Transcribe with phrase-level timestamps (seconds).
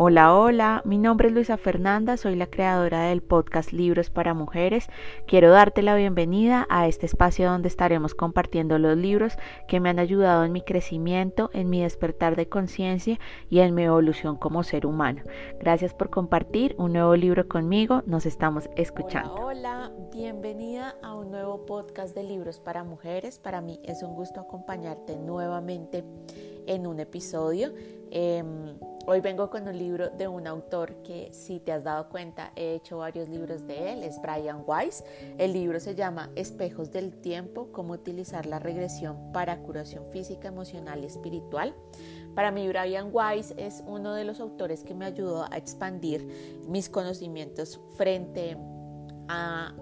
[0.00, 4.86] Hola, hola, mi nombre es Luisa Fernanda, soy la creadora del podcast Libros para Mujeres.
[5.26, 9.32] Quiero darte la bienvenida a este espacio donde estaremos compartiendo los libros
[9.66, 13.18] que me han ayudado en mi crecimiento, en mi despertar de conciencia
[13.50, 15.24] y en mi evolución como ser humano.
[15.58, 19.34] Gracias por compartir un nuevo libro conmigo, nos estamos escuchando.
[19.34, 23.40] Hola, hola, bienvenida a un nuevo podcast de Libros para Mujeres.
[23.40, 26.04] Para mí es un gusto acompañarte nuevamente
[26.68, 27.72] en un episodio.
[28.12, 28.76] Em,
[29.10, 32.74] hoy vengo con un libro de un autor que si te has dado cuenta he
[32.74, 35.02] hecho varios libros de él, es Brian Weiss.
[35.38, 41.02] El libro se llama Espejos del Tiempo, cómo utilizar la regresión para curación física, emocional
[41.02, 41.74] y espiritual.
[42.34, 46.90] Para mí Brian Weiss es uno de los autores que me ayudó a expandir mis
[46.90, 48.58] conocimientos frente
[49.26, 49.74] a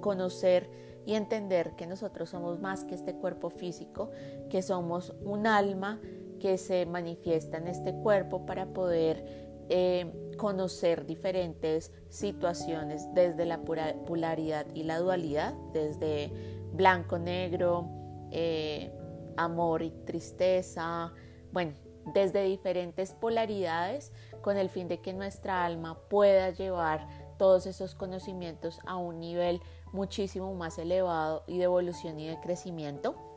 [0.00, 0.68] conocer
[1.06, 4.10] y entender que nosotros somos más que este cuerpo físico,
[4.50, 6.00] que somos un alma
[6.44, 14.66] que se manifiesta en este cuerpo para poder eh, conocer diferentes situaciones desde la polaridad
[14.74, 16.30] y la dualidad, desde
[16.74, 17.88] blanco-negro,
[18.30, 18.92] eh,
[19.38, 21.14] amor y tristeza,
[21.50, 21.72] bueno,
[22.12, 28.80] desde diferentes polaridades con el fin de que nuestra alma pueda llevar todos esos conocimientos
[28.84, 29.62] a un nivel
[29.94, 33.33] muchísimo más elevado y de evolución y de crecimiento.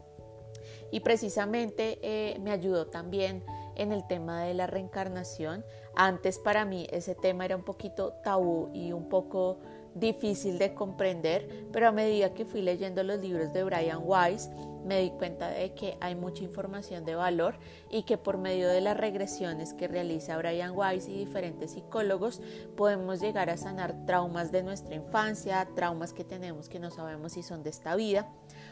[0.92, 3.44] Y precisamente eh, me ayudó también
[3.76, 5.64] en el tema de la reencarnación.
[5.96, 9.60] Antes para mí ese tema era un poquito tabú y un poco
[10.00, 14.50] difícil de comprender, pero a medida que fui leyendo los libros de Brian Weiss,
[14.86, 17.56] me di cuenta de que hay mucha información de valor
[17.90, 22.42] y que por medio de las regresiones que realiza Brian Weiss y diferentes psicólogos
[22.76, 27.44] podemos llegar a sanar traumas de nuestra infancia, traumas que tenemos que no sabemos si
[27.44, 28.32] son de esta vida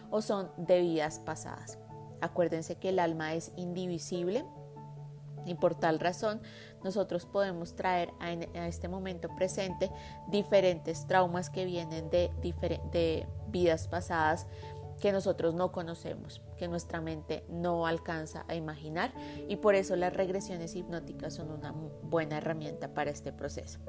[0.09, 1.77] o son de vidas pasadas.
[2.21, 4.45] Acuérdense que el alma es indivisible
[5.45, 6.41] y por tal razón
[6.83, 8.31] nosotros podemos traer a,
[8.67, 9.91] este momento presente
[10.27, 12.31] diferentes traumas que vienen de,
[12.91, 14.47] de vidas pasadas
[14.99, 19.13] que nosotros no conocemos, que nuestra mente no alcanza a imaginar
[19.47, 21.73] y por eso las regresiones hipnóticas son una
[22.03, 23.79] buena herramienta para este proceso.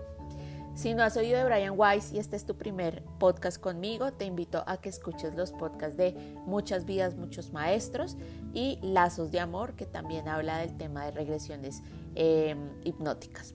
[0.76, 4.26] Si no has oído de Brian Weiss y este es tu primer podcast conmigo, te
[4.26, 6.12] invito a que escuches los podcasts de
[6.44, 8.18] Muchas vidas, muchos maestros
[8.52, 11.82] y Lazos de Amor, que también habla del tema de regresiones
[12.14, 13.54] em, hipnóticas.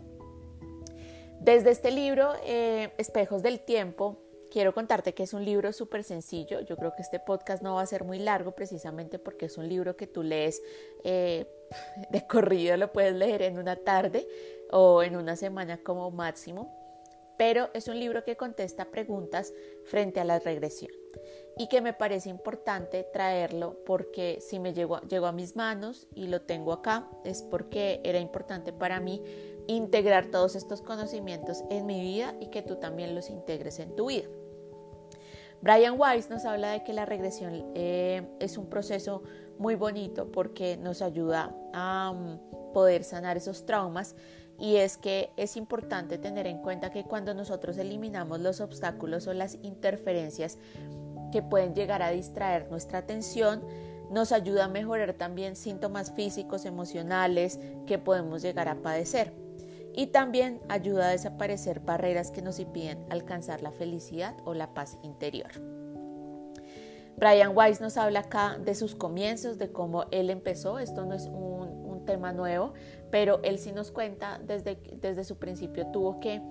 [1.40, 4.18] Desde este libro, eh, Espejos del Tiempo,
[4.50, 6.62] quiero contarte que es un libro súper sencillo.
[6.62, 9.70] Yo creo que este podcast no va a ser muy largo precisamente porque es un
[9.70, 10.64] libro que tú lees
[11.04, 11.46] eh,
[12.10, 14.28] de corrido, lo puedes leer en una tarde
[14.72, 16.81] o en una semana como máximo
[17.42, 19.52] pero es un libro que contesta preguntas
[19.86, 20.92] frente a la regresión
[21.58, 26.28] y que me parece importante traerlo porque si me llegó, llegó a mis manos y
[26.28, 29.24] lo tengo acá es porque era importante para mí
[29.66, 34.10] integrar todos estos conocimientos en mi vida y que tú también los integres en tu
[34.10, 34.28] vida.
[35.62, 39.24] Brian Weiss nos habla de que la regresión eh, es un proceso
[39.58, 44.16] muy bonito porque nos ayuda a mm, poder sanar esos traumas
[44.62, 49.34] y es que es importante tener en cuenta que cuando nosotros eliminamos los obstáculos o
[49.34, 50.60] las interferencias
[51.32, 53.64] que pueden llegar a distraer nuestra atención,
[54.12, 59.34] nos ayuda a mejorar también síntomas físicos, emocionales que podemos llegar a padecer.
[59.96, 65.00] Y también ayuda a desaparecer barreras que nos impiden alcanzar la felicidad o la paz
[65.02, 65.50] interior.
[67.18, 70.78] Brian Weiss nos habla acá de sus comienzos, de cómo él empezó.
[70.78, 72.74] Esto no es un, un tema nuevo,
[73.12, 76.42] pero él sí nos cuenta desde, desde su principio tuvo que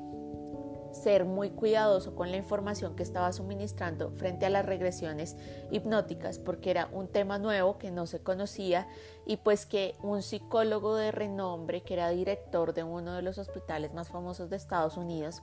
[0.93, 5.37] ser muy cuidadoso con la información que estaba suministrando frente a las regresiones
[5.71, 8.89] hipnóticas porque era un tema nuevo que no se conocía
[9.27, 13.95] y pues que un psicólogo de renombre que era director de uno de los hospitales
[13.95, 15.43] más famosos de Estados Unidos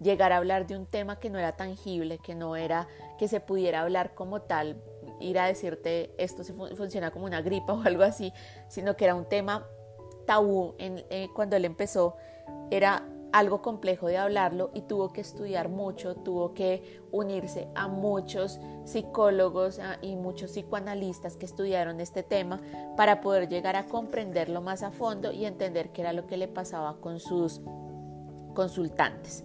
[0.00, 2.86] llegar a hablar de un tema que no era tangible, que no era
[3.18, 4.80] que se pudiera hablar como tal,
[5.20, 8.32] ir a decirte esto se funciona como una gripa o algo así,
[8.68, 9.66] sino que era un tema
[10.28, 12.14] tabú eh, cuando él empezó,
[12.70, 13.02] era
[13.32, 19.78] algo complejo de hablarlo y tuvo que estudiar mucho, tuvo que unirse a muchos psicólogos
[19.78, 22.60] ah, y muchos psicoanalistas que estudiaron este tema
[22.94, 26.46] para poder llegar a comprenderlo más a fondo y entender qué era lo que le
[26.46, 27.62] pasaba con sus
[28.54, 29.44] consultantes.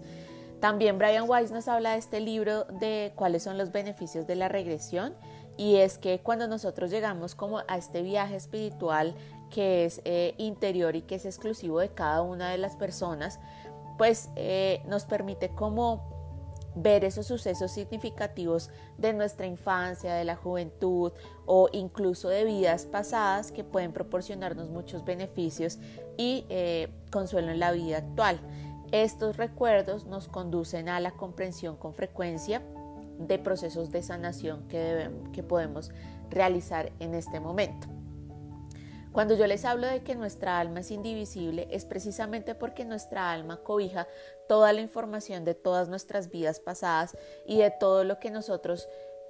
[0.60, 4.48] También Brian Weiss nos habla de este libro de cuáles son los beneficios de la
[4.48, 5.14] regresión
[5.56, 9.14] y es que cuando nosotros llegamos como a este viaje espiritual
[9.54, 13.38] que es eh, interior y que es exclusivo de cada una de las personas,
[13.96, 16.12] pues eh, nos permite como
[16.74, 21.12] ver esos sucesos significativos de nuestra infancia, de la juventud
[21.46, 25.78] o incluso de vidas pasadas que pueden proporcionarnos muchos beneficios
[26.16, 28.40] y eh, consuelo en la vida actual.
[28.90, 32.60] Estos recuerdos nos conducen a la comprensión con frecuencia
[33.20, 35.92] de procesos de sanación que, debemos, que podemos
[36.28, 37.93] realizar en este momento.
[39.14, 43.62] Cuando yo les hablo de que nuestra alma es indivisible, es precisamente porque nuestra alma
[43.62, 44.08] cobija
[44.48, 47.16] toda la información de todas nuestras vidas pasadas
[47.46, 48.88] y de todo lo que nosotros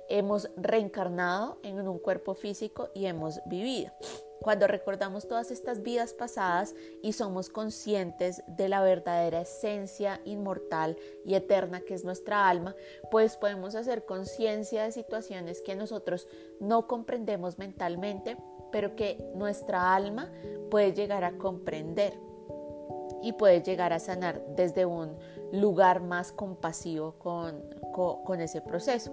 [0.08, 3.92] hemos reencarnado en un cuerpo físico y hemos vivido.
[4.40, 10.96] Cuando recordamos todas estas vidas pasadas y somos conscientes de la verdadera esencia inmortal
[11.26, 12.74] y eterna que es nuestra alma,
[13.10, 16.26] pues podemos hacer conciencia de situaciones que nosotros
[16.58, 18.38] no comprendemos mentalmente,
[18.74, 20.28] pero que nuestra alma
[20.68, 22.18] puede llegar a comprender
[23.22, 25.16] y puede llegar a sanar desde un
[25.52, 27.62] lugar más compasivo con,
[27.92, 29.12] con, ese proceso.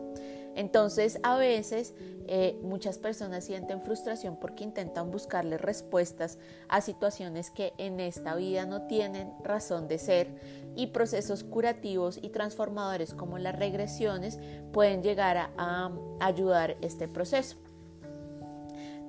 [0.55, 1.93] Entonces a veces
[2.25, 8.65] eh, muchas personas sienten frustración porque intentan buscarle respuestas a situaciones que en esta vida
[8.65, 10.27] no tienen razón de ser
[10.75, 14.39] y procesos curativos y transformadores como las regresiones
[14.73, 17.57] pueden llegar a ayudar este proceso.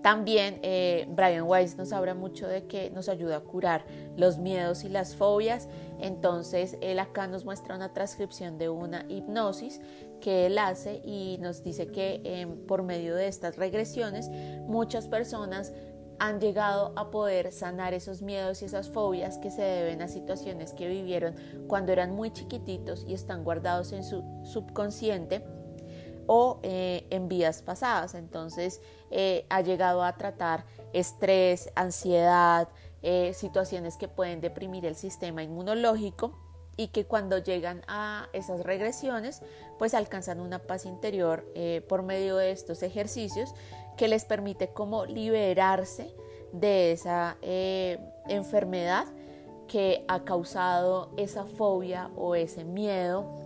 [0.02, 3.84] También eh, Brian Weiss nos habla mucho de que nos ayuda a curar
[4.16, 5.68] los miedos y las fobias.
[6.00, 9.80] Entonces, él acá nos muestra una transcripción de una hipnosis
[10.20, 14.28] que él hace y nos dice que em, por medio de estas regresiones
[14.66, 15.72] muchas personas
[16.18, 20.72] han llegado a poder sanar esos miedos y esas fobias que se deben a situaciones
[20.72, 21.34] que vivieron
[21.66, 25.44] cuando eran muy chiquititos y están guardados en su subconsciente
[26.26, 28.14] o eh, en vidas pasadas.
[28.14, 28.80] Entonces
[29.10, 32.68] eh, ha llegado a tratar estrés, ansiedad,
[33.02, 36.38] eh, situaciones que pueden deprimir el sistema inmunológico
[36.76, 39.42] y que cuando llegan a esas regresiones
[39.78, 41.44] pues alcanzan una paz interior
[41.86, 43.54] por medio de estos ejercicios
[43.98, 46.14] que les permite como liberarse
[46.52, 47.36] de esa
[48.26, 49.04] enfermedad
[49.68, 53.41] que ha causado esa fobia o ese miedo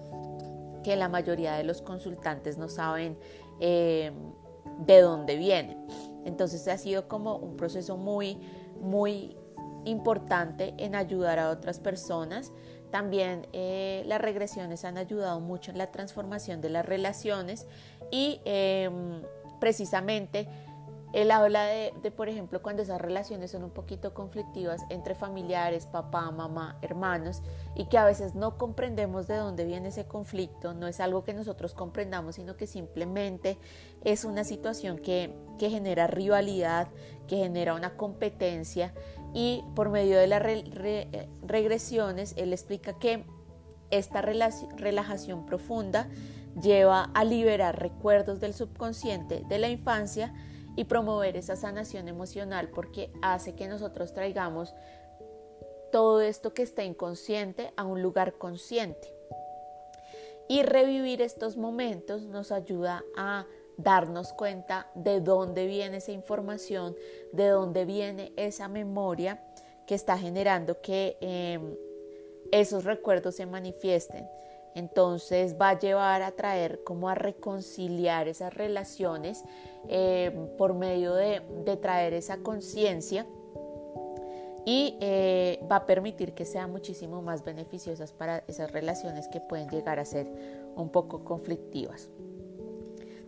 [0.87, 3.19] que la mayoría de los consultantes no saben
[3.59, 4.12] eh,
[4.87, 5.77] de dónde viene.
[6.25, 8.38] Entonces ha sido como un proceso muy,
[8.81, 9.37] muy
[9.85, 12.53] importante en ayudar a otras personas.
[12.93, 17.67] También eh, las regresiones han ayudado mucho en la transformación de las relaciones
[18.12, 19.23] y em,
[19.59, 20.49] precisamente
[21.17, 26.31] él habla de, por ejemplo, cuando esas relaciones son un poquito conflictivas entre familiares, papá,
[26.31, 27.43] mamá, hermanos,
[27.75, 31.33] y que a veces no comprendemos de dónde viene ese conflicto, no es algo que
[31.33, 33.57] nosotros comprendamos, sino que simplemente
[34.05, 36.89] es una situación que, genera rivalidad,
[37.27, 38.93] que genera una competencia,
[39.33, 40.43] y por medio de las
[41.41, 43.25] regresiones, él explica que
[43.91, 46.11] esta relajación profunda
[46.61, 50.35] lleva a liberar recuerdos del subconsciente de la infancia,
[50.76, 54.75] y promover esa sanación emocional porque hace que nosotros traigamos
[55.90, 59.12] todo esto que está inconsciente a un lugar consciente.
[60.49, 63.46] Y revivir estos momentos nos ayuda a
[63.76, 66.94] darnos cuenta de dónde viene esa información,
[67.32, 69.43] de dónde viene esa memoria
[69.87, 71.76] que está generando que em,
[72.52, 74.29] esos recuerdos se manifiesten.
[74.76, 79.43] Entonces va a llevar a traer como a reconciliar esas relaciones
[79.88, 81.40] eh, por medio de,
[81.81, 83.24] traer esa conciencia
[84.67, 89.70] y eh, va a permitir que sean muchísimo más beneficiosas para esas relaciones que pueden
[89.70, 90.27] llegar a ser
[90.77, 92.10] un poco conflictivas.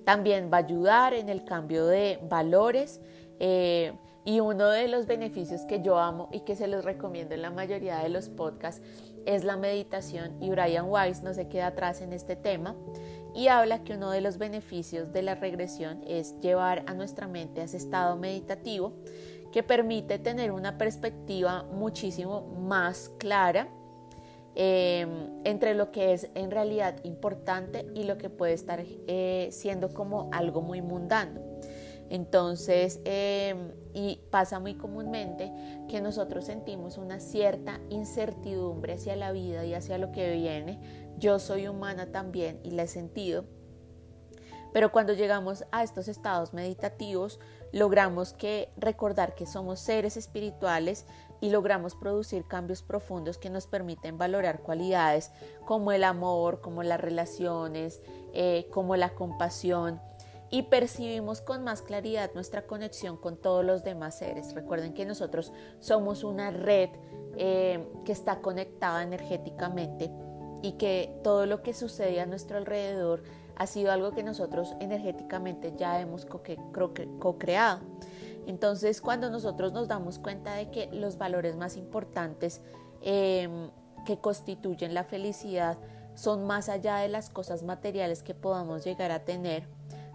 [0.04, 3.00] También va a ayudar en el cambio de valores
[3.40, 3.94] eh,
[4.24, 7.50] y uno de los beneficios que yo amo y que se los recomiendo en la
[7.50, 8.82] mayoría de los podcasts
[9.26, 12.74] es la meditación y Brian Weiss no se queda atrás en este tema
[13.34, 17.60] y habla que uno de los beneficios de la regresión es llevar a nuestra mente
[17.60, 18.94] a ese estado meditativo
[19.52, 23.68] que permite tener una perspectiva muchísimo más clara
[24.54, 29.94] em, entre lo que es en realidad importante y lo que puede estar eh, siendo
[29.94, 31.47] como algo muy mundano.
[32.10, 35.52] Entonces, em, y pasa muy comúnmente
[35.88, 40.78] que nosotros sentimos una cierta incertidumbre hacia la vida y hacia lo que viene.
[41.18, 43.44] Yo soy humana también y la he sentido.
[44.72, 47.40] Pero cuando llegamos a estos estados meditativos,
[47.72, 51.06] logramos que recordar que somos seres espirituales
[51.40, 55.30] y logramos producir cambios profundos que nos permiten valorar cualidades
[55.64, 58.02] como el amor, como las relaciones,
[58.34, 60.00] eh, como la compasión
[60.50, 64.54] y percibimos con más claridad nuestra conexión con todos los demás seres.
[64.54, 66.90] Recuerden que nosotros somos una red
[67.36, 70.10] eh, que está conectada energéticamente
[70.62, 73.22] y que todo lo que sucede a nuestro alrededor
[73.56, 77.80] ha sido algo que nosotros energéticamente ya hemos co-creado.
[78.46, 82.62] Entonces, cuando nosotros nos damos cuenta de que los valores más importantes
[83.02, 83.70] em,
[84.06, 85.76] que constituyen la felicidad
[86.14, 89.68] son más allá de las cosas materiales que podamos llegar a tener,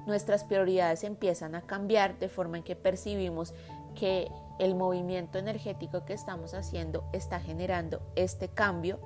[0.06, 3.54] nuestras prioridades empiezan a cambiar de forma en que percibimos
[3.96, 4.30] que
[4.60, 9.00] el movimiento energético que estamos haciendo está generando este cambio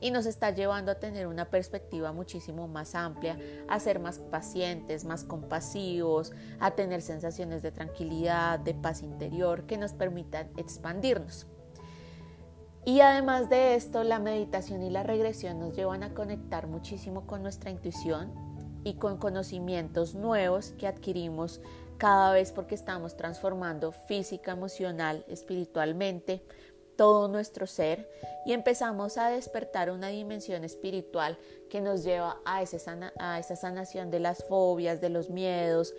[0.00, 5.04] y nos está llevando a tener una perspectiva muchísimo más amplia, a ser más pacientes,
[5.04, 11.46] más compasivos, a tener sensaciones de tranquilidad, de paz interior que nos permitan expandirnos.
[12.84, 17.42] Y además de esto, la meditación y la regresión nos llevan a conectar muchísimo con
[17.42, 18.53] nuestra intuición
[18.84, 21.60] y con conocimientos nuevos que adquirimos
[21.98, 26.42] cada vez porque estamos transformando física, emocional, espiritualmente,
[26.96, 28.08] todo nuestro ser
[28.46, 31.38] y empezamos a despertar una dimensión espiritual
[31.68, 35.94] que nos lleva a, a esa sanación de las fobias, de los miedos.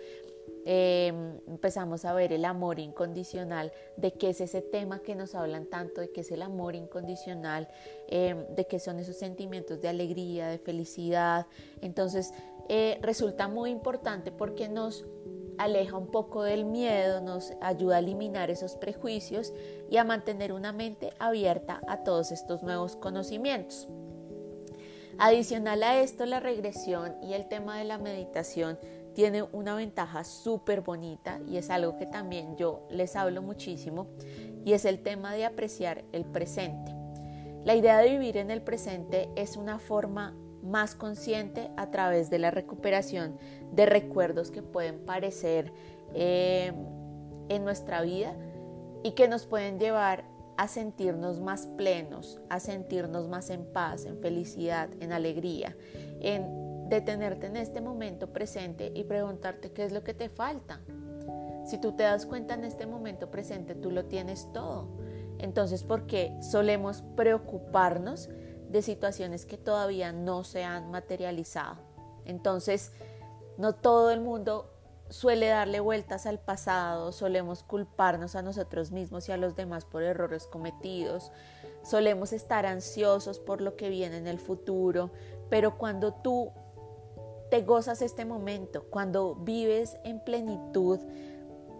[0.68, 5.66] Em, empezamos a ver el amor incondicional, de qué es ese tema que nos hablan
[5.66, 7.68] tanto, de qué es el amor incondicional,
[8.08, 11.46] em, de qué son esos sentimientos de alegría, de felicidad.
[11.82, 12.32] Entonces
[12.68, 15.04] eh, resulta muy importante porque nos
[15.56, 19.52] aleja un poco del miedo, nos ayuda a eliminar esos prejuicios
[19.88, 23.86] y a mantener una mente abierta a todos estos nuevos conocimientos.
[25.18, 28.78] Adicional a esto, la regresión y el tema de la meditación
[29.16, 34.08] tiene una ventaja súper bonita y es algo que también yo les hablo muchísimo
[34.62, 36.94] y es el tema de apreciar el presente.
[37.64, 42.38] La idea de vivir en el presente es una forma más consciente a través de
[42.38, 43.38] la recuperación
[43.72, 45.72] de recuerdos que pueden parecer
[46.12, 46.74] eh,
[47.48, 48.36] en nuestra vida
[49.02, 50.24] y que nos pueden llevar
[50.58, 55.74] a sentirnos más plenos, a sentirnos más en paz, en felicidad, en alegría,
[56.20, 60.80] en detenerte en este momento presente y preguntarte qué es lo que te falta.
[61.64, 64.88] Si tú te das cuenta en este momento presente, tú lo tienes todo.
[65.38, 68.28] Entonces, ¿por qué solemos preocuparnos
[68.68, 71.76] de situaciones que todavía no se han materializado.
[72.24, 72.92] Entonces,
[73.58, 74.72] no todo el mundo
[75.08, 80.02] suele darle vueltas al pasado, solemos culparnos a nosotros mismos y a los demás por
[80.02, 81.30] errores cometidos,
[81.84, 85.12] solemos estar ansiosos por lo que viene en el futuro,
[85.48, 86.50] pero cuando tú
[87.50, 91.00] te gozas este momento, cuando vives en plenitud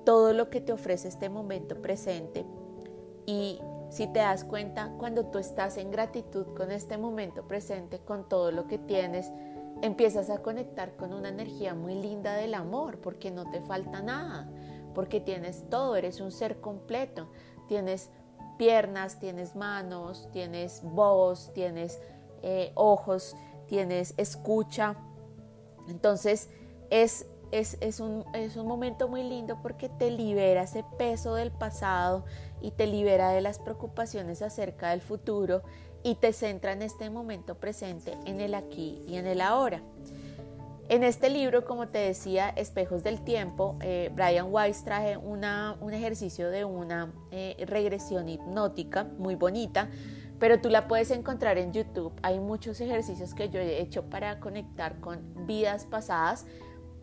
[0.04, 2.46] todo lo que te ofrece este momento presente
[3.26, 8.28] y si te das cuenta, cuando tú estás en gratitud con este momento presente, con
[8.28, 9.32] todo lo que tienes,
[9.82, 14.50] empiezas a conectar con una energía muy linda del amor, porque no te falta nada,
[14.94, 17.28] porque tienes todo, eres un ser completo,
[17.68, 18.10] tienes
[18.58, 22.00] piernas, tienes manos, tienes voz, tienes
[22.42, 24.96] eh, ojos, tienes escucha.
[25.88, 26.48] Entonces
[26.90, 32.24] es es, un, es, un, momento muy lindo porque te libera ese peso del pasado
[32.60, 35.62] y te libera de las preocupaciones acerca del futuro
[36.02, 39.82] y te centra en este momento presente, en el aquí y en el ahora.
[40.88, 45.92] En este libro, como te decía, Espejos del Tiempo, eh, Brian Weiss traje una, un
[45.92, 49.88] ejercicio de una eh, regresión hipnótica muy bonita,
[50.38, 52.12] pero tú la puedes encontrar en YouTube.
[52.22, 56.46] Hay muchos ejercicios que yo he hecho para conectar con vidas pasadas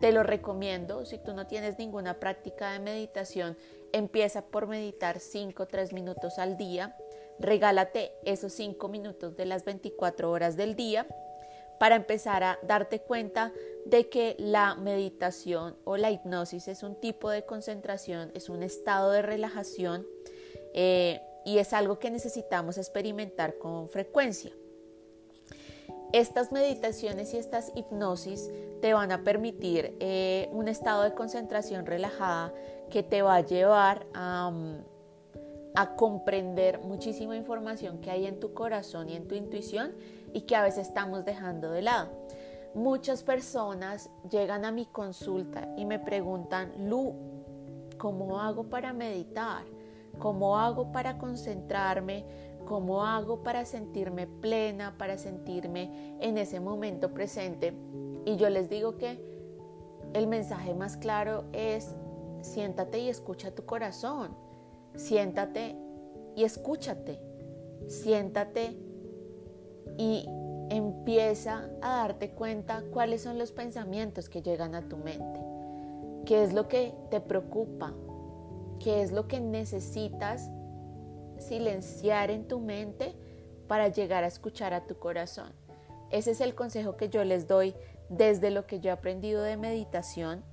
[0.04, 3.56] te lo recomiendo, si tú no tienes ninguna práctica de meditación,
[3.92, 6.94] empieza por meditar 5 o 3 minutos al día.
[7.38, 11.06] Regálate esos 5 minutos de las 24 horas del día
[11.78, 13.52] para empezar a darte cuenta
[13.86, 19.10] de que la meditación o la hipnosis es un tipo de concentración, es un estado
[19.10, 20.06] de relajación
[20.74, 24.52] eh, y es algo que necesitamos experimentar con frecuencia.
[26.12, 32.54] Estas meditaciones y estas hipnosis te van a permitir eh, un estado de concentración relajada
[32.88, 34.52] que te va a llevar a,
[35.74, 39.92] a comprender muchísima información que hay en tu corazón y en tu intuición
[40.32, 42.10] y que a veces estamos dejando de lado.
[42.74, 47.14] Muchas personas llegan a mi consulta y me preguntan, Lu,
[47.98, 49.64] ¿cómo hago para meditar?
[50.18, 52.24] ¿Cómo hago para concentrarme?
[52.66, 57.74] ¿Cómo hago para sentirme plena, para sentirme en ese momento presente?
[58.24, 59.22] Y yo les digo que
[60.14, 61.94] el mensaje más claro es
[62.40, 64.34] siéntate y escucha tu corazón.
[64.94, 65.76] Siéntate
[66.36, 67.20] y escúchate.
[67.88, 68.78] Siéntate
[69.98, 70.26] y
[70.70, 75.40] empieza a darte cuenta cuáles son los pensamientos que llegan a tu mente.
[76.24, 77.92] ¿Qué es lo que te preocupa?
[78.84, 80.50] ¿Qué es lo que necesitas
[81.38, 83.14] silenciar en tu mente
[83.66, 85.52] para llegar a escuchar a tu corazón.
[86.10, 87.74] Ese es el consejo que yo les doy
[88.10, 90.44] desde lo que yo he aprendido de meditación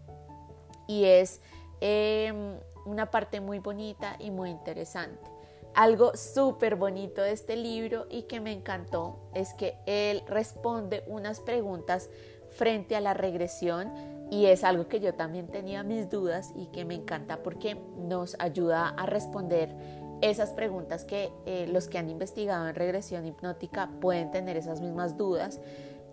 [0.88, 1.42] y es
[1.82, 5.30] em, una parte muy bonita y muy interesante.
[5.74, 11.42] Algo súper bonito de este libro y que me encantó es que él responde unas
[11.42, 12.10] preguntas
[12.50, 13.92] frente a la regresión
[14.32, 18.36] y es algo que yo también tenía mis dudas y que me encanta porque nos
[18.40, 19.76] ayuda a responder
[20.22, 25.18] esas preguntas que eh, los que han investigado en regresión hipnótica pueden tener esas mismas
[25.18, 25.60] dudas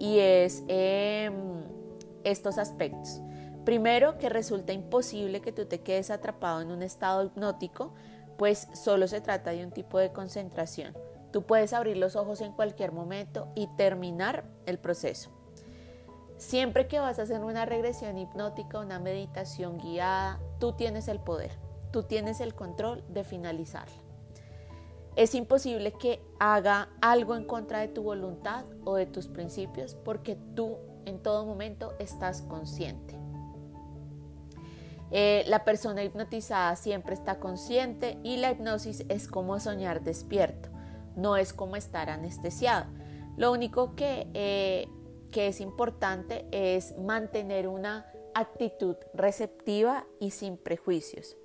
[0.00, 1.62] y es em,
[2.24, 3.22] estos aspectos.
[3.64, 7.94] Primero, que resulta imposible que tú te quedes atrapado en un estado hipnótico
[8.36, 10.96] pues solo se trata de un tipo de concentración.
[11.32, 15.37] Tú puedes abrir los ojos en cualquier momento y terminar el proceso.
[16.38, 21.50] Siempre que vas a hacer una regresión hipnótica, una meditación guiada, tú tienes el poder,
[21.90, 23.96] tú tienes el control de finalizarla.
[25.16, 30.38] Es imposible que haga algo en contra de tu voluntad o de tus principios porque
[30.54, 30.76] tú
[31.06, 33.16] en todo momento estás consciente.
[35.10, 40.68] Eh, la persona hipnotizada siempre está consciente y la hipnosis es como soñar despierto,
[41.16, 42.86] no es como estar anestesiado.
[43.36, 44.88] Lo único que, eh,
[45.30, 51.36] que es importante es mantener una actitud receptiva y sin prejuicios.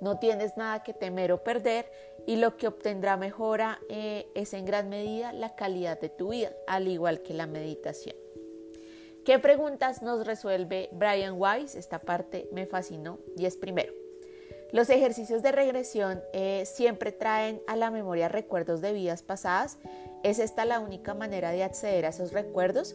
[0.00, 1.90] No tienes nada que temer o perder
[2.26, 6.52] y lo que obtendrá mejora eh, es en gran medida la calidad de tu vida,
[6.66, 8.16] al igual que la meditación.
[9.24, 11.74] ¿Qué preguntas nos resuelve Brian Weiss?
[11.74, 13.92] Esta parte me fascinó y es primero.
[14.76, 19.78] Los ejercicios de regresión eh, siempre traen a la memoria recuerdos de vidas pasadas.
[20.22, 22.94] ¿Es esta la única manera de acceder a esos recuerdos?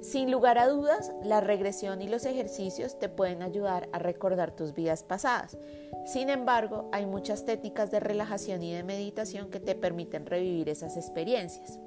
[0.00, 4.74] Sin lugar a dudas, la regresión y los ejercicios te pueden ayudar a recordar tus
[4.74, 5.56] vidas pasadas.
[6.04, 10.96] Sin embargo, hay muchas técnicas de relajación y de meditación que te permiten revivir esas
[10.96, 11.78] experiencias.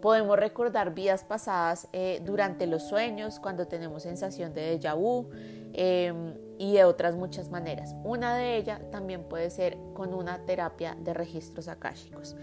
[0.00, 5.28] Podemos recordar vidas pasadas eh, durante los sueños, cuando tenemos sensación de déjà vu
[5.74, 7.94] em, y de otras muchas maneras.
[8.04, 12.36] Una de ellas también puede ser con una terapia de registros akáshicos.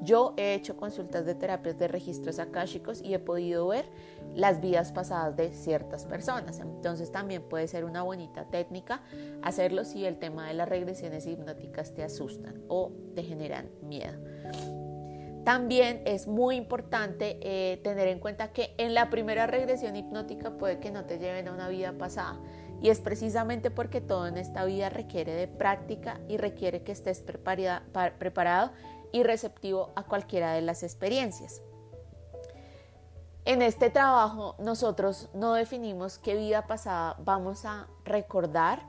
[0.00, 3.86] Yo he hecho consultas de terapias de registros akáshicos y he podido ver
[4.34, 6.60] las vidas pasadas de ciertas personas.
[6.60, 9.02] Entonces también puede ser una bonita técnica
[9.42, 14.18] hacerlo si el tema de las regresiones hipnóticas te asustan o te generan miedo.
[15.44, 20.78] También es muy importante eh, tener en cuenta que en la primera regresión hipnótica puede
[20.78, 22.38] que no te lleven a una vida pasada
[22.80, 27.22] y es precisamente porque todo en esta vida requiere de práctica y requiere que estés
[27.22, 28.70] preparado
[29.12, 31.62] y receptivo a cualquiera de las experiencias.
[33.44, 38.82] En este trabajo nosotros no definimos qué vida pasada vamos a recordar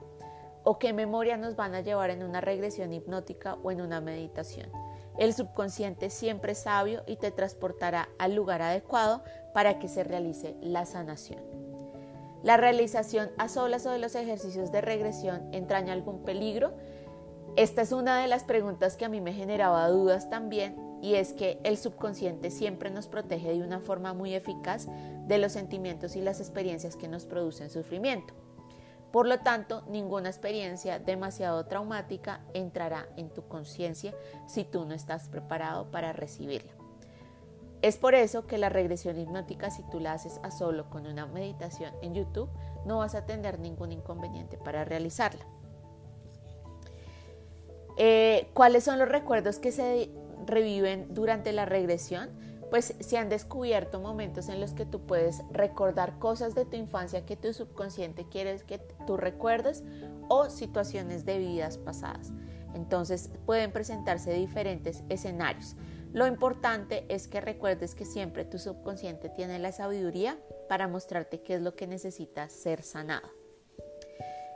[0.64, 4.70] o qué memoria nos van a llevar en una regresión hipnótica o en una meditación.
[5.18, 9.24] El subconsciente siempre es sabio y te transportará al lugar adecuado
[9.54, 11.69] para que se realice la sanación.
[12.42, 16.74] ¿La realización a solas o de los ejercicios de regresión entraña algún peligro?
[17.58, 21.34] Esta es una de las preguntas que a mí me generaba dudas también y es
[21.34, 24.88] que el subconsciente siempre nos protege de una forma muy eficaz
[25.28, 28.34] de los sentimientos y las experiencias que nos producen sufrimiento.
[29.12, 34.14] Por lo tanto, ninguna experiencia demasiado traumática entrará en tu conciencia
[34.48, 36.79] si tú no estás preparado para recibirla.
[37.82, 41.26] Es por eso que la regresión hipnótica, si tú la haces a solo con una
[41.28, 42.50] meditación en YouTube,
[42.86, 45.46] no vas a tener ningún inconveniente para realizarla.
[47.98, 50.10] Eh, ¿Cuáles son los recuerdos que se
[50.46, 52.30] reviven durante la regresión?
[52.70, 57.26] pues se han descubierto momentos en los que tú puedes recordar cosas de tu infancia
[57.26, 59.84] que tu subconsciente quiere que tú recuerdes
[60.28, 62.32] o situaciones de vidas pasadas.
[62.76, 65.76] Entonces pueden presentarse diferentes escenarios.
[66.12, 71.56] Lo importante es que recuerdes que siempre tu subconsciente tiene la sabiduría para mostrarte qué
[71.56, 73.30] es lo que necesita ser sanado.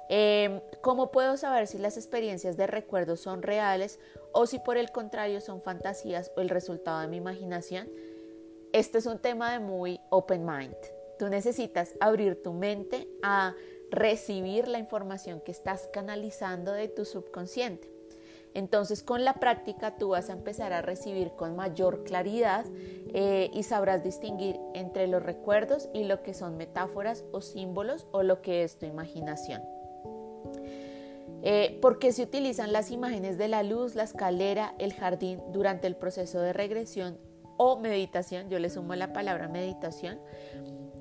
[0.10, 4.00] Em, ¿Cómo puedo saber si las experiencias de recuerdo son reales
[4.32, 7.90] o si por el contrario son fantasías o el resultado de mi imaginación?
[8.74, 10.76] Este es un tema de muy open mind.
[11.20, 13.56] Tú necesitas abrir tu mente a
[13.92, 17.93] recibir la información que estás canalizando de tu subconsciente.
[18.54, 22.66] Entonces con la práctica tú vas a empezar a recibir con mayor claridad
[23.14, 28.24] eh, y sabrás distinguir entre los recuerdos y lo que son metáforas o símbolos o
[28.24, 29.62] lo que es tu imaginación.
[31.46, 35.88] Eh, ¿Por qué se utilizan las imágenes de la luz, la escalera, el jardín durante
[35.88, 37.18] el proceso de regresión
[37.58, 38.50] o meditación?
[38.50, 40.20] Yo le sumo la palabra meditación.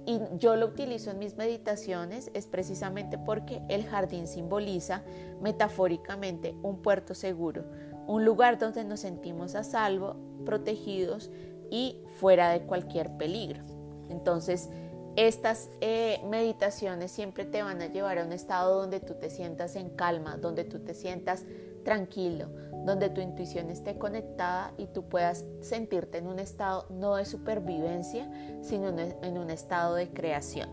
[0.04, 5.02] Y yo lo utilizo en mis meditaciones es precisamente porque el jardín simboliza
[5.40, 7.64] metafóricamente un puerto seguro,
[8.06, 11.30] un lugar donde nos sentimos a salvo, protegidos
[11.70, 13.62] y fuera de cualquier peligro.
[14.08, 14.68] Entonces,
[15.16, 19.76] estas eh, meditaciones siempre te van a llevar a un estado donde tú te sientas
[19.76, 21.44] en calma, donde tú te sientas
[21.84, 22.48] tranquilo,
[22.85, 28.31] donde tu intuición esté conectada y tú puedas sentirte en un estado no de supervivencia,
[28.62, 30.68] sino en un estado de creación.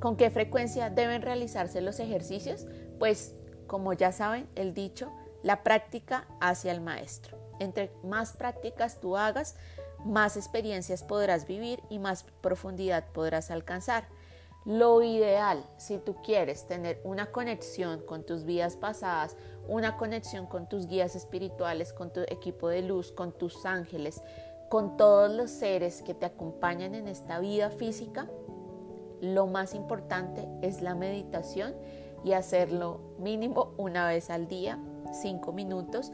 [0.00, 2.66] ¿Con qué frecuencia deben realizarse los ejercicios?
[2.98, 3.34] Pues
[3.66, 5.10] como ya saben, el dicho,
[5.42, 7.38] la práctica hacia el maestro.
[7.58, 9.56] Entre más prácticas tú hagas,
[10.04, 14.06] más experiencias podrás vivir y más profundidad podrás alcanzar.
[14.64, 19.36] Lo ideal, si tú quieres tener una conexión con tus vidas pasadas,
[19.68, 24.22] una conexión con tus guías espirituales, con tu equipo de luz, con tus ángeles,
[24.68, 28.28] con todos los seres que te acompañan en esta vida física,
[29.20, 31.74] lo más importante es la meditación
[32.24, 34.78] y hacerlo mínimo una vez al día,
[35.12, 36.12] cinco minutos.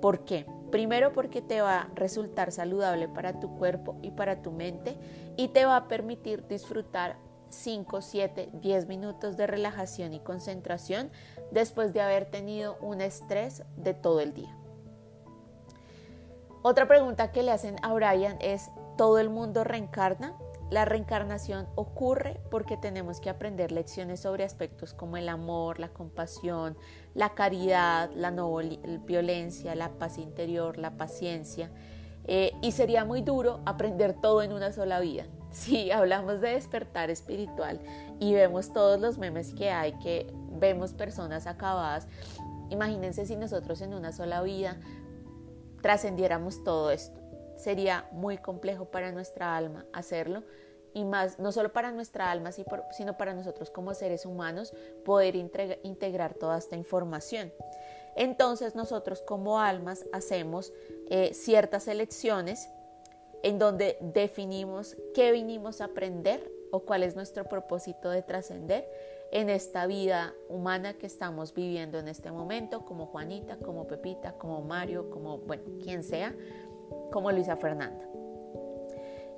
[0.00, 0.46] ¿Por qué?
[0.70, 4.96] Primero porque te va a resultar saludable para tu cuerpo y para tu mente
[5.36, 7.16] y te va a permitir disfrutar
[7.50, 11.10] 5, 7, 10 minutos de relajación y concentración
[11.52, 14.56] después de haber tenido un estrés de todo el día.
[16.62, 20.36] Otra pregunta que le hacen a Brian es, ¿todo el mundo reencarna?
[20.70, 26.78] La reencarnación ocurre porque tenemos que aprender lecciones sobre aspectos como el amor, la compasión,
[27.14, 28.56] la caridad, la no
[29.04, 31.70] violencia, la paz interior, la paciencia.
[32.24, 35.26] Eh, y sería muy duro aprender todo en una sola vida.
[35.52, 37.80] Si hablamos de despertar espiritual
[38.18, 42.06] y vemos todos los memes que hay, que vemos personas acabadas,
[42.70, 44.80] imagínense si nosotros en una sola vida
[45.82, 47.22] trascendiéramos todo esto
[47.62, 50.42] sería muy complejo para nuestra alma hacerlo
[50.94, 56.34] y más, no solo para nuestra alma, sino para nosotros como seres humanos, poder integrar
[56.34, 57.52] toda esta información.
[58.14, 60.72] Entonces nosotros como almas hacemos
[61.08, 62.68] eh, ciertas elecciones
[63.42, 68.88] en donde definimos qué vinimos a aprender o cuál es nuestro propósito de trascender
[69.30, 74.60] en esta vida humana que estamos viviendo en este momento, como Juanita, como Pepita, como
[74.62, 76.34] Mario, como, bueno, quien sea,
[77.10, 78.11] como Luisa Fernanda.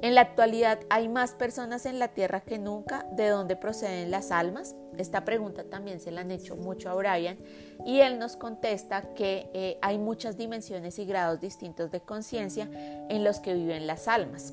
[0.05, 3.07] En la actualidad hay más personas en la Tierra que nunca.
[3.12, 4.77] ¿De dónde proceden las almas?
[4.99, 7.38] Esta pregunta también se la han hecho mucho a Brian
[7.87, 12.69] y él nos contesta que eh, hay muchas dimensiones y grados distintos de conciencia
[13.09, 14.53] en los que viven las almas.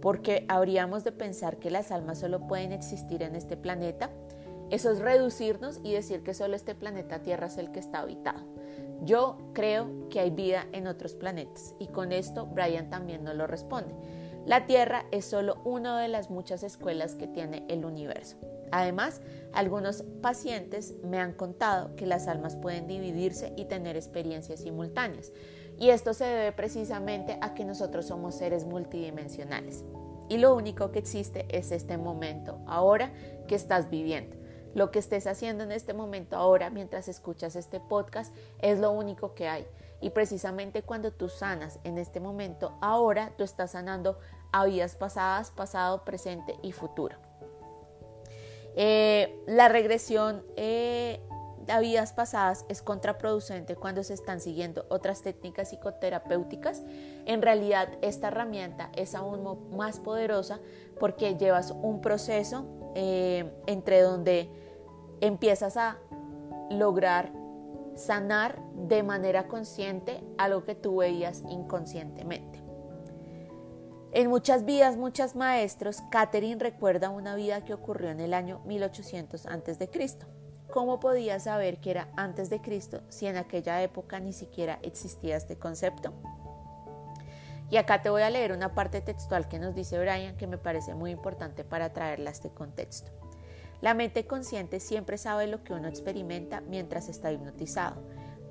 [0.00, 4.10] Porque habríamos de pensar que las almas solo pueden existir en este planeta.
[4.70, 8.46] Eso es reducirnos y decir que solo este planeta Tierra es el que está habitado.
[9.02, 13.48] Yo creo que hay vida en otros planetas y con esto Brian también nos lo
[13.48, 13.92] responde.
[14.46, 18.36] La Tierra es solo una de las muchas escuelas que tiene el universo.
[18.70, 19.20] Además,
[19.52, 25.32] algunos pacientes me han contado que las almas pueden dividirse y tener experiencias simultáneas.
[25.78, 29.84] Y esto se debe precisamente a que nosotros somos seres multidimensionales.
[30.28, 33.12] Y lo único que existe es este momento, ahora
[33.46, 34.36] que estás viviendo.
[34.74, 39.34] Lo que estés haciendo en este momento ahora mientras escuchas este podcast es lo único
[39.34, 39.66] que hay.
[40.00, 44.18] Y precisamente cuando tú sanas en este momento, ahora tú estás sanando
[44.52, 47.16] a vidas pasadas, pasado, presente y futuro.
[48.76, 51.20] Eh, la regresión eh,
[51.68, 56.82] a vidas pasadas es contraproducente cuando se están siguiendo otras técnicas psicoterapéuticas.
[57.26, 60.60] En realidad esta herramienta es aún más poderosa
[60.98, 64.48] porque llevas un proceso eh, entre donde
[65.20, 65.98] empiezas a
[66.70, 67.32] lograr
[67.98, 72.62] sanar de manera consciente algo que tú veías inconscientemente.
[74.12, 79.44] En muchas vidas, muchos maestros, Catherine recuerda una vida que ocurrió en el año 1800
[79.46, 79.90] a.C.
[80.70, 85.36] ¿Cómo podía saber que era antes de Cristo si en aquella época ni siquiera existía
[85.36, 86.14] este concepto?
[87.70, 90.56] Y acá te voy a leer una parte textual que nos dice Brian que me
[90.56, 93.10] parece muy importante para traerla a este contexto.
[93.80, 98.02] La mente consciente siempre sabe lo que uno experimenta mientras está hipnotizado.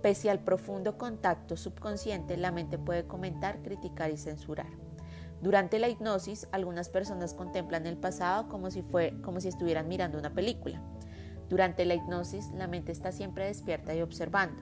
[0.01, 4.67] Pese al profundo contacto subconsciente, la mente puede comentar, criticar y censurar.
[5.41, 10.17] Durante la hipnosis, algunas personas contemplan el pasado como si, fue, como si estuvieran mirando
[10.17, 10.81] una película.
[11.49, 14.61] Durante la hipnosis, la mente está siempre despierta y observando.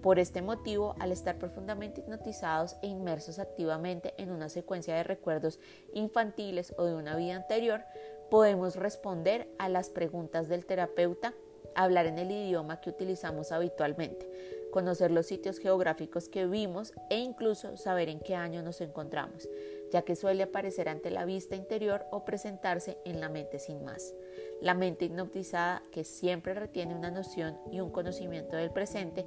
[0.00, 5.60] Por este motivo, al estar profundamente hipnotizados e inmersos activamente en una secuencia de recuerdos
[5.94, 7.84] infantiles o de una vida anterior,
[8.30, 11.34] Podemos responder a las preguntas del terapeuta,
[11.74, 14.28] hablar en el idioma que utilizamos habitualmente,
[14.70, 19.48] conocer los sitios geográficos que vimos e incluso saber en qué año nos encontramos,
[19.92, 24.14] ya que suele aparecer ante la vista interior o presentarse en la mente sin más.
[24.60, 29.24] La mente hipnotizada, que siempre retiene una noción y un conocimiento del presente,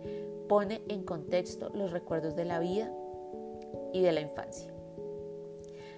[0.49, 2.91] pone en contexto los recuerdos de la vida
[3.93, 4.76] y de la infancia.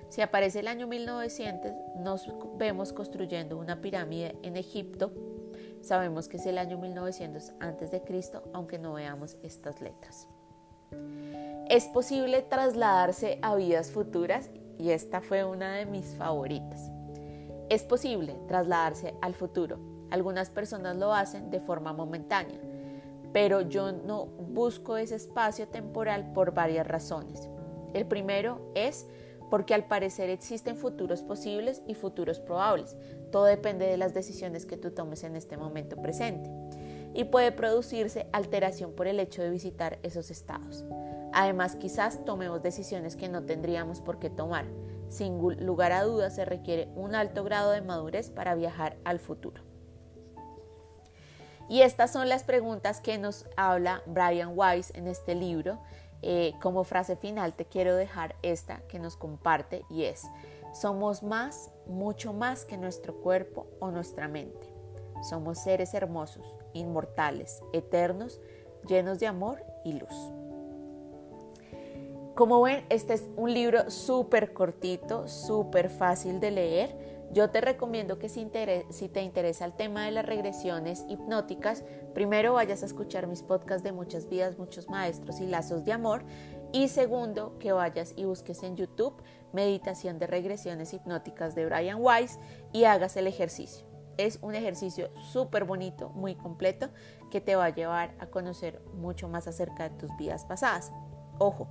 [0.10, 5.12] Si aparece el año 1900, nos vemos construyendo una pirámide en Egipto.
[5.82, 10.28] Sabemos que es el año 1900 antes de Cristo, aunque no veamos estas letras.
[11.69, 16.89] Es posible trasladarse a vidas futuras y esta fue una de mis favoritas.
[17.69, 19.78] Es posible trasladarse al futuro.
[20.10, 22.60] Algunas personas lo hacen de forma momentánea,
[23.32, 27.48] pero yo no busco ese espacio temporal por varias razones.
[27.93, 29.06] El primero es
[29.49, 32.95] porque al parecer existen futuros posibles y futuros probables.
[33.31, 36.49] Todo depende de las decisiones que tú tomes en este momento presente.
[37.13, 40.85] Y puede producirse alteración por el hecho de visitar esos estados.
[41.33, 44.65] Además, quizás tomemos decisiones que no tendríamos por qué tomar.
[45.09, 49.63] Sin lugar a dudas, se requiere un alto grado de madurez para viajar al futuro.
[51.67, 55.79] Y estas son las preguntas que nos habla Brian Weiss en este libro
[56.21, 60.23] eh, como frase final te quiero dejar esta que nos comparte y es,
[60.73, 64.73] somos más, mucho más que nuestro cuerpo o nuestra mente.
[65.21, 68.39] Somos seres hermosos, inmortales, eternos,
[68.88, 70.34] llenos de amor y luz.
[72.36, 78.17] Como ven, este es un libro súper cortito, súper fácil de leer yo te recomiendo
[78.17, 83.43] que si, te interesa el tema de las regresiones hipnóticas, primero vayas a escuchar mis
[83.43, 86.23] podcasts de muchas vidas, muchos maestros y lazos de amor.
[86.71, 89.21] Y segundo, que vayas y busques en YouTube
[89.53, 92.39] meditación de regresiones hipnóticas de Brian Weiss
[92.71, 93.85] y hagas el ejercicio.
[94.17, 96.89] Es un ejercicio súper bonito, muy completo,
[97.31, 100.91] que te va a llevar a conocer mucho más acerca de tus vidas pasadas.
[101.37, 101.69] Ojo,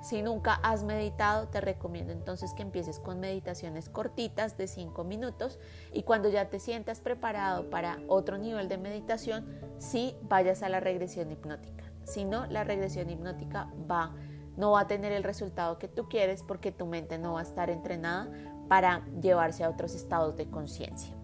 [0.00, 5.58] si nunca has meditado, te recomiendo entonces que empieces con meditaciones cortitas de 5 minutos
[5.92, 9.46] y cuando ya te sientas preparado para otro nivel de meditación,
[9.78, 11.84] sí vayas a la regresión hipnótica.
[12.04, 14.14] Si no, la regresión hipnótica va,
[14.56, 17.44] no va a tener el resultado que tú quieres porque tu mente no va a
[17.44, 18.28] estar entrenada
[18.68, 21.19] para llevarse a otros estados de conciencia.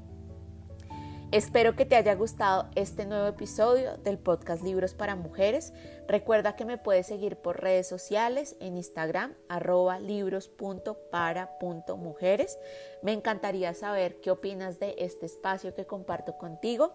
[1.33, 5.73] Espero que te haya gustado este nuevo episodio del podcast Libros para Mujeres.
[6.07, 12.61] Recuerda que me puedes seguir por redes sociales en Instagram arroba libros.para.mujeres.
[13.03, 16.93] Me encantaría saber qué opinas de este espacio que comparto contigo.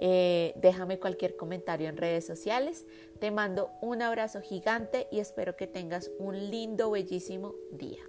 [0.00, 2.84] Eh, déjame cualquier comentario en redes sociales.
[3.20, 8.02] Te mando un abrazo gigante y espero que tengas un lindo, bellísimo día.